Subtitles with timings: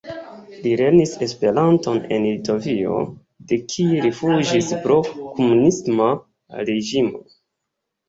[0.61, 2.97] Li lernis Esperanton en Litovio
[3.53, 6.13] de kie li fuĝis pro komunisma
[6.69, 7.27] reĝimo.